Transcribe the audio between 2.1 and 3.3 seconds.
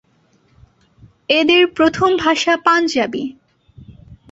ভাষা পাঞ্জাবি।